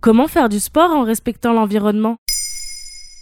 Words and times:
Comment 0.00 0.28
faire 0.28 0.48
du 0.48 0.60
sport 0.60 0.92
en 0.92 1.02
respectant 1.02 1.52
l'environnement? 1.52 2.18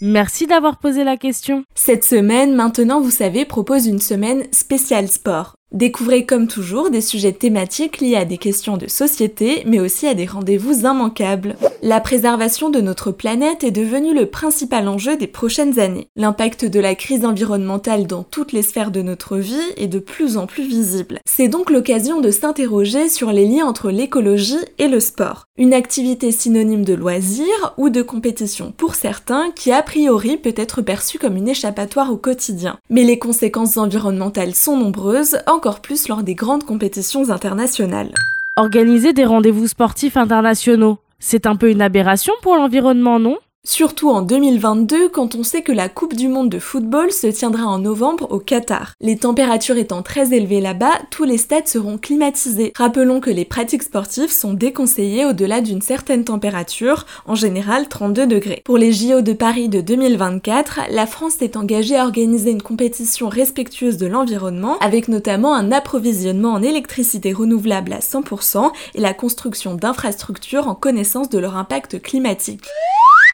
Merci 0.03 0.47
d'avoir 0.47 0.79
posé 0.79 1.05
la 1.05 1.17
question. 1.17 1.65
Cette 1.75 2.05
semaine, 2.05 2.55
maintenant 2.55 3.01
vous 3.01 3.11
savez, 3.11 3.47
propose 3.47 3.87
une 3.87 3.99
semaine 3.99 4.45
spéciale 4.53 5.09
sport. 5.09 5.55
Découvrez 5.73 6.27
comme 6.27 6.49
toujours 6.49 6.91
des 6.91 7.01
sujets 7.01 7.33
thématiques 7.33 8.01
liés 8.01 8.17
à 8.17 8.27
des 8.27 8.37
questions 8.37 8.77
de 8.77 8.89
société, 8.89 9.63
mais 9.67 9.81
aussi 9.81 10.07
à 10.07 10.13
des 10.13 10.27
rendez-vous 10.27 10.85
immanquables. 10.87 11.57
La 11.87 12.01
préservation 12.01 12.69
de 12.69 12.81
notre 12.81 13.13
planète 13.13 13.63
est 13.63 13.71
devenue 13.71 14.13
le 14.13 14.27
principal 14.27 14.89
enjeu 14.89 15.17
des 15.17 15.29
prochaines 15.29 15.79
années. 15.79 16.09
L'impact 16.17 16.65
de 16.65 16.81
la 16.81 16.97
crise 16.97 17.25
environnementale 17.25 18.09
dans 18.09 18.25
toutes 18.25 18.51
les 18.51 18.63
sphères 18.63 18.91
de 18.91 19.03
notre 19.03 19.37
vie 19.37 19.55
est 19.77 19.87
de 19.87 20.01
plus 20.01 20.37
en 20.37 20.49
plus 20.49 20.67
visible. 20.67 21.21
C'est 21.27 21.47
donc 21.47 21.71
l'occasion 21.71 22.21
de 22.21 22.33
s'interroger 22.33 23.09
sur 23.09 23.31
les 23.31 23.47
liens 23.47 23.67
entre 23.67 23.93
l'écologie 23.93 24.59
et 24.79 24.89
le 24.89 24.99
sport. 24.99 25.45
Une 25.59 25.75
activité 25.75 26.33
synonyme 26.33 26.85
de 26.85 26.95
loisir 26.95 27.47
ou 27.77 27.89
de 27.89 28.03
compétition 28.03 28.75
pour 28.77 28.97
certains 28.97 29.53
qui 29.55 29.71
a 29.71 29.81
priori 29.81 30.39
peut 30.39 30.55
être 30.57 30.83
perçue 30.83 31.21
comme 31.21 31.37
une 31.37 31.49
échappatoire 31.49 32.13
au 32.13 32.17
quotidien. 32.17 32.81
Mais 32.91 33.05
les 33.05 33.21
conséquences 33.21 33.77
environnementales 33.77 34.57
sont 34.57 34.77
nombreuses, 34.77 35.39
encore 35.47 35.79
plus 35.79 36.09
lors 36.09 36.25
des 36.25 36.35
grandes 36.35 36.65
compétitions 36.65 37.31
internationales. 37.31 38.13
Organiser 38.57 39.13
des 39.13 39.27
rendez-vous 39.27 39.69
sportifs 39.69 40.17
internationaux, 40.17 40.99
c'est 41.19 41.47
un 41.47 41.57
peu 41.57 41.71
une 41.71 41.83
aberration 41.83 42.35
pour 42.43 42.57
l'environnement, 42.57 43.19
non? 43.19 43.39
Surtout 43.69 44.11
en 44.11 44.23
2022 44.23 45.09
quand 45.09 45.35
on 45.35 45.43
sait 45.43 45.63
que 45.63 45.73
la 45.73 45.89
Coupe 45.89 46.15
du 46.15 46.29
Monde 46.29 46.49
de 46.49 46.61
football 46.61 47.11
se 47.11 47.27
tiendra 47.27 47.67
en 47.67 47.81
novembre 47.81 48.29
au 48.31 48.39
Qatar. 48.39 48.93
Les 49.01 49.17
températures 49.17 49.77
étant 49.77 50.05
très 50.05 50.33
élevées 50.33 50.61
là-bas, 50.61 50.93
tous 51.11 51.25
les 51.25 51.37
stades 51.37 51.67
seront 51.67 51.99
climatisés. 51.99 52.73
Rappelons 52.77 53.19
que 53.19 53.29
les 53.29 53.45
pratiques 53.45 53.83
sportives 53.83 54.31
sont 54.31 54.55
déconseillées 54.55 55.27
au-delà 55.27 55.61
d'une 55.63 55.83
certaine 55.83 56.23
température, 56.23 57.07
en 57.27 57.35
général 57.35 57.89
32 57.89 58.29
degrés. 58.29 58.63
Pour 58.65 58.79
les 58.79 58.93
JO 58.93 59.21
de 59.21 59.33
Paris 59.33 59.69
de 59.69 59.81
2024, 59.81 60.83
la 60.91 61.07
France 61.09 61.35
s'est 61.41 61.57
engagée 61.57 61.97
à 61.97 62.05
organiser 62.05 62.53
une 62.53 62.63
compétition 62.63 63.29
respectueuse 63.29 63.97
de 63.97 64.07
l'environnement, 64.07 64.79
avec 64.79 65.09
notamment 65.09 65.57
un 65.57 65.73
approvisionnement 65.73 66.53
en 66.53 66.63
électricité 66.63 67.33
renouvelable 67.33 67.95
à 67.95 67.99
100% 67.99 68.71
et 68.95 69.01
la 69.01 69.13
construction 69.13 69.75
d'infrastructures 69.75 70.69
en 70.69 70.77
connaissance 70.77 71.31
de 71.31 71.41
leur 71.41 71.57
impact 71.57 72.01
climatique. 72.01 72.63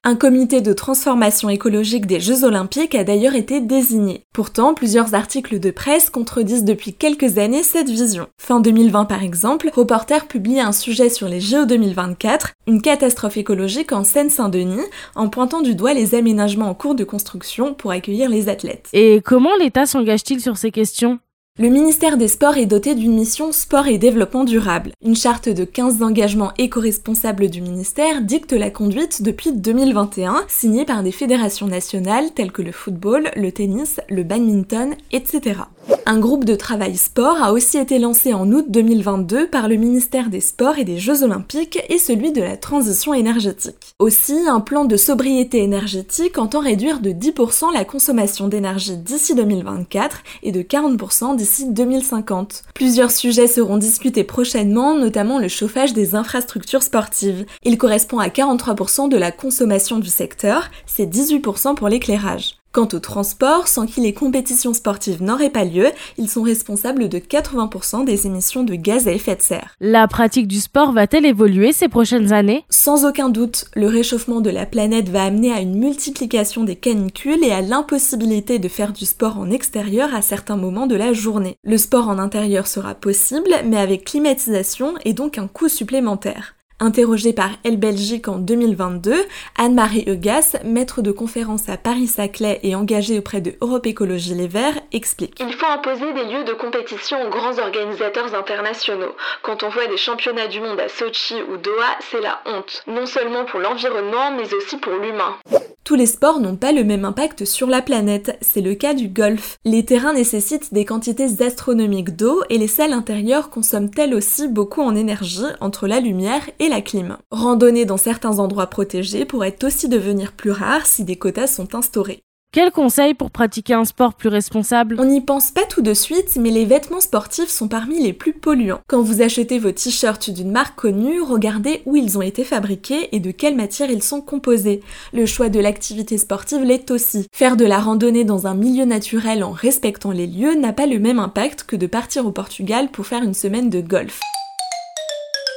Un 0.04 0.16
comité 0.16 0.60
de 0.60 0.72
transformation 0.72 1.48
écologique 1.48 2.06
des 2.06 2.18
Jeux 2.18 2.42
Olympiques 2.42 2.96
a 2.96 3.04
d'ailleurs 3.04 3.36
été 3.36 3.60
désigné. 3.60 4.24
Pourtant, 4.34 4.74
plusieurs 4.74 5.14
articles 5.14 5.60
de 5.60 5.70
presse 5.70 6.10
contredisent 6.10 6.64
depuis 6.64 6.92
quelques 6.92 7.38
années 7.38 7.62
cette 7.62 7.88
vision. 7.88 8.26
Fin 8.36 8.58
2020 8.58 9.04
par 9.04 9.22
exemple, 9.22 9.70
Reporter 9.72 10.26
publie 10.26 10.58
un 10.58 10.72
sujet 10.72 11.08
sur 11.08 11.28
les 11.28 11.40
JO 11.40 11.66
2024, 11.66 12.54
une 12.66 12.82
catastrophe 12.82 13.36
écologique 13.36 13.92
en 13.92 14.02
Seine-Saint-Denis, 14.02 14.82
en 15.14 15.28
pointant 15.28 15.62
du 15.62 15.76
doigt 15.76 15.94
les 15.94 16.16
aménagements 16.16 16.70
en 16.70 16.74
cours 16.74 16.96
de 16.96 17.04
construction 17.04 17.72
pour 17.72 17.92
accueillir 17.92 18.28
les 18.28 18.48
athlètes. 18.48 18.88
Et 18.92 19.20
comment 19.24 19.54
l'État 19.60 19.86
s'engage-t-il 19.86 20.40
sur 20.40 20.56
ces 20.56 20.72
questions? 20.72 21.20
Le 21.58 21.68
ministère 21.68 22.16
des 22.16 22.28
Sports 22.28 22.56
est 22.56 22.64
doté 22.64 22.94
d'une 22.94 23.14
mission 23.14 23.52
Sport 23.52 23.86
et 23.86 23.98
Développement 23.98 24.44
Durable. 24.44 24.92
Une 25.04 25.14
charte 25.14 25.50
de 25.50 25.64
15 25.64 26.02
engagements 26.02 26.54
éco-responsables 26.56 27.50
du 27.50 27.60
ministère 27.60 28.22
dicte 28.22 28.54
la 28.54 28.70
conduite 28.70 29.22
depuis 29.22 29.52
2021, 29.52 30.46
signée 30.48 30.86
par 30.86 31.02
des 31.02 31.12
fédérations 31.12 31.66
nationales 31.66 32.32
telles 32.34 32.52
que 32.52 32.62
le 32.62 32.72
football, 32.72 33.30
le 33.36 33.52
tennis, 33.52 34.00
le 34.08 34.22
badminton, 34.22 34.94
etc. 35.12 35.60
Un 36.04 36.18
groupe 36.18 36.44
de 36.44 36.56
travail 36.56 36.96
sport 36.96 37.42
a 37.42 37.52
aussi 37.52 37.78
été 37.78 37.98
lancé 37.98 38.34
en 38.34 38.50
août 38.50 38.66
2022 38.68 39.48
par 39.48 39.68
le 39.68 39.76
ministère 39.76 40.30
des 40.30 40.40
Sports 40.40 40.78
et 40.78 40.84
des 40.84 40.98
Jeux 40.98 41.22
Olympiques 41.22 41.78
et 41.88 41.98
celui 41.98 42.32
de 42.32 42.42
la 42.42 42.56
transition 42.56 43.14
énergétique. 43.14 43.94
Aussi, 43.98 44.36
un 44.48 44.60
plan 44.60 44.84
de 44.84 44.96
sobriété 44.96 45.58
énergétique 45.62 46.38
entend 46.38 46.60
réduire 46.60 47.00
de 47.00 47.10
10% 47.10 47.72
la 47.72 47.84
consommation 47.84 48.48
d'énergie 48.48 48.96
d'ici 48.96 49.34
2024 49.34 50.22
et 50.42 50.52
de 50.52 50.62
40% 50.62 51.36
d'ici 51.36 51.70
2050. 51.70 52.64
Plusieurs 52.74 53.10
sujets 53.10 53.46
seront 53.46 53.78
discutés 53.78 54.24
prochainement, 54.24 54.96
notamment 54.96 55.38
le 55.38 55.48
chauffage 55.48 55.92
des 55.92 56.14
infrastructures 56.14 56.82
sportives. 56.82 57.46
Il 57.62 57.78
correspond 57.78 58.18
à 58.18 58.28
43% 58.28 59.08
de 59.08 59.16
la 59.16 59.30
consommation 59.30 59.98
du 59.98 60.08
secteur, 60.08 60.68
c'est 60.86 61.06
18% 61.06 61.74
pour 61.74 61.88
l'éclairage. 61.88 62.61
Quant 62.72 62.88
au 62.94 63.00
transport, 63.00 63.68
sans 63.68 63.84
qui 63.84 64.00
les 64.00 64.14
compétitions 64.14 64.72
sportives 64.72 65.22
n'auraient 65.22 65.50
pas 65.50 65.64
lieu, 65.64 65.88
ils 66.16 66.30
sont 66.30 66.40
responsables 66.40 67.10
de 67.10 67.18
80% 67.18 68.06
des 68.06 68.26
émissions 68.26 68.64
de 68.64 68.74
gaz 68.76 69.06
à 69.06 69.12
effet 69.12 69.36
de 69.36 69.42
serre. 69.42 69.76
La 69.78 70.08
pratique 70.08 70.48
du 70.48 70.58
sport 70.58 70.92
va-t-elle 70.92 71.26
évoluer 71.26 71.74
ces 71.74 71.88
prochaines 71.88 72.32
années? 72.32 72.64
Sans 72.70 73.04
aucun 73.04 73.28
doute, 73.28 73.66
le 73.76 73.88
réchauffement 73.88 74.40
de 74.40 74.48
la 74.48 74.64
planète 74.64 75.10
va 75.10 75.24
amener 75.24 75.52
à 75.52 75.60
une 75.60 75.76
multiplication 75.76 76.64
des 76.64 76.76
canicules 76.76 77.44
et 77.44 77.52
à 77.52 77.60
l'impossibilité 77.60 78.58
de 78.58 78.68
faire 78.68 78.94
du 78.94 79.04
sport 79.04 79.36
en 79.36 79.50
extérieur 79.50 80.14
à 80.14 80.22
certains 80.22 80.56
moments 80.56 80.86
de 80.86 80.96
la 80.96 81.12
journée. 81.12 81.56
Le 81.64 81.76
sport 81.76 82.08
en 82.08 82.18
intérieur 82.18 82.66
sera 82.66 82.94
possible, 82.94 83.50
mais 83.66 83.76
avec 83.76 84.06
climatisation 84.06 84.94
et 85.04 85.12
donc 85.12 85.36
un 85.36 85.46
coût 85.46 85.68
supplémentaire. 85.68 86.54
Interrogée 86.80 87.32
par 87.32 87.50
Elle 87.64 87.76
Belgique 87.76 88.28
en 88.28 88.38
2022, 88.38 89.14
Anne-Marie 89.56 90.04
Eugas, 90.08 90.56
maître 90.64 91.02
de 91.02 91.12
conférence 91.12 91.68
à 91.68 91.76
Paris-Saclay 91.76 92.60
et 92.62 92.74
engagée 92.74 93.18
auprès 93.18 93.40
de 93.40 93.54
Europe 93.60 93.86
Écologie 93.86 94.34
Les 94.34 94.48
Verts, 94.48 94.80
explique. 94.92 95.38
Il 95.40 95.52
faut 95.52 95.66
imposer 95.66 96.12
des 96.12 96.24
lieux 96.24 96.44
de 96.44 96.52
compétition 96.52 97.22
aux 97.24 97.30
grands 97.30 97.58
organisateurs 97.58 98.34
internationaux. 98.34 99.14
Quand 99.42 99.62
on 99.62 99.68
voit 99.68 99.86
des 99.86 99.96
championnats 99.96 100.48
du 100.48 100.60
monde 100.60 100.80
à 100.80 100.88
Sochi 100.88 101.36
ou 101.50 101.56
Doha, 101.56 101.96
c'est 102.10 102.20
la 102.20 102.40
honte. 102.46 102.82
Non 102.86 103.06
seulement 103.06 103.44
pour 103.44 103.60
l'environnement, 103.60 104.32
mais 104.36 104.52
aussi 104.54 104.76
pour 104.78 104.94
l'humain. 104.94 105.36
Tous 105.84 105.96
les 105.96 106.06
sports 106.06 106.38
n'ont 106.38 106.56
pas 106.56 106.70
le 106.70 106.84
même 106.84 107.04
impact 107.04 107.44
sur 107.44 107.66
la 107.66 107.82
planète, 107.82 108.38
c'est 108.40 108.60
le 108.60 108.74
cas 108.74 108.94
du 108.94 109.08
golf. 109.08 109.56
Les 109.64 109.84
terrains 109.84 110.12
nécessitent 110.12 110.72
des 110.72 110.84
quantités 110.84 111.42
astronomiques 111.42 112.14
d'eau 112.14 112.42
et 112.50 112.58
les 112.58 112.68
salles 112.68 112.92
intérieures 112.92 113.50
consomment 113.50 113.90
elles 113.96 114.14
aussi 114.14 114.46
beaucoup 114.46 114.80
en 114.80 114.94
énergie 114.94 115.42
entre 115.60 115.88
la 115.88 115.98
lumière 115.98 116.48
et 116.60 116.68
la 116.68 116.82
clim. 116.82 117.18
Randonner 117.32 117.84
dans 117.84 117.96
certains 117.96 118.38
endroits 118.38 118.68
protégés 118.68 119.24
pourrait 119.24 119.56
aussi 119.64 119.88
devenir 119.88 120.32
plus 120.32 120.52
rare 120.52 120.86
si 120.86 121.02
des 121.02 121.16
quotas 121.16 121.48
sont 121.48 121.74
instaurés. 121.74 122.22
Quel 122.54 122.70
conseil 122.70 123.14
pour 123.14 123.30
pratiquer 123.30 123.72
un 123.72 123.86
sport 123.86 124.12
plus 124.12 124.28
responsable? 124.28 124.96
On 124.98 125.06
n'y 125.06 125.22
pense 125.22 125.50
pas 125.50 125.64
tout 125.64 125.80
de 125.80 125.94
suite, 125.94 126.36
mais 126.36 126.50
les 126.50 126.66
vêtements 126.66 127.00
sportifs 127.00 127.48
sont 127.48 127.66
parmi 127.66 128.02
les 128.02 128.12
plus 128.12 128.34
polluants. 128.34 128.80
Quand 128.88 129.00
vous 129.00 129.22
achetez 129.22 129.58
vos 129.58 129.72
t-shirts 129.72 130.28
d'une 130.28 130.50
marque 130.50 130.78
connue, 130.78 131.22
regardez 131.22 131.80
où 131.86 131.96
ils 131.96 132.18
ont 132.18 132.22
été 132.22 132.44
fabriqués 132.44 133.08
et 133.12 133.20
de 133.20 133.30
quelle 133.30 133.56
matière 133.56 133.90
ils 133.90 134.02
sont 134.02 134.20
composés. 134.20 134.82
Le 135.14 135.24
choix 135.24 135.48
de 135.48 135.60
l'activité 135.60 136.18
sportive 136.18 136.62
l'est 136.62 136.90
aussi. 136.90 137.26
Faire 137.32 137.56
de 137.56 137.64
la 137.64 137.78
randonnée 137.78 138.24
dans 138.24 138.46
un 138.46 138.54
milieu 138.54 138.84
naturel 138.84 139.44
en 139.44 139.52
respectant 139.52 140.10
les 140.10 140.26
lieux 140.26 140.54
n'a 140.54 140.74
pas 140.74 140.86
le 140.86 140.98
même 140.98 141.20
impact 141.20 141.64
que 141.64 141.76
de 141.76 141.86
partir 141.86 142.26
au 142.26 142.32
Portugal 142.32 142.90
pour 142.90 143.06
faire 143.06 143.22
une 143.22 143.32
semaine 143.32 143.70
de 143.70 143.80
golf. 143.80 144.20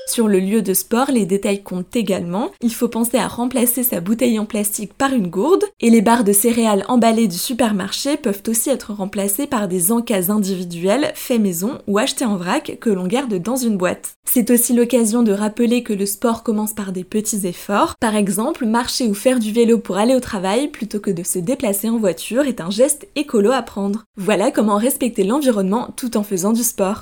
Sur 0.07 0.27
le 0.27 0.39
lieu 0.39 0.61
de 0.61 0.73
sport, 0.73 1.09
les 1.11 1.25
détails 1.25 1.63
comptent 1.63 1.95
également. 1.95 2.51
Il 2.61 2.73
faut 2.73 2.87
penser 2.87 3.17
à 3.17 3.27
remplacer 3.27 3.81
sa 3.81 4.01
bouteille 4.01 4.37
en 4.37 4.45
plastique 4.45 4.93
par 4.93 5.13
une 5.13 5.27
gourde 5.27 5.63
et 5.81 5.89
les 5.89 6.01
barres 6.01 6.23
de 6.23 6.31
céréales 6.31 6.85
emballées 6.87 7.27
du 7.27 7.37
supermarché 7.37 8.15
peuvent 8.15 8.43
aussi 8.47 8.69
être 8.69 8.93
remplacées 8.93 9.47
par 9.47 9.67
des 9.67 9.91
encas 9.91 10.29
individuels 10.29 11.11
faits 11.15 11.41
maison 11.41 11.79
ou 11.87 11.97
achetés 11.97 12.25
en 12.25 12.37
vrac 12.37 12.77
que 12.79 12.91
l'on 12.91 13.07
garde 13.07 13.33
dans 13.41 13.55
une 13.55 13.77
boîte. 13.77 14.13
C'est 14.29 14.51
aussi 14.51 14.73
l'occasion 14.73 15.23
de 15.23 15.31
rappeler 15.31 15.81
que 15.81 15.93
le 15.93 16.05
sport 16.05 16.43
commence 16.43 16.73
par 16.73 16.91
des 16.91 17.03
petits 17.03 17.47
efforts. 17.47 17.95
Par 17.99 18.15
exemple, 18.15 18.65
marcher 18.65 19.07
ou 19.07 19.13
faire 19.13 19.39
du 19.39 19.51
vélo 19.51 19.79
pour 19.79 19.97
aller 19.97 20.15
au 20.15 20.19
travail 20.19 20.67
plutôt 20.67 20.99
que 20.99 21.11
de 21.11 21.23
se 21.23 21.39
déplacer 21.39 21.89
en 21.89 21.97
voiture 21.97 22.43
est 22.43 22.61
un 22.61 22.69
geste 22.69 23.07
écolo 23.15 23.51
à 23.51 23.63
prendre. 23.63 24.03
Voilà 24.17 24.51
comment 24.51 24.77
respecter 24.77 25.23
l'environnement 25.23 25.89
tout 25.95 26.15
en 26.15 26.23
faisant 26.23 26.53
du 26.53 26.63
sport. 26.63 27.01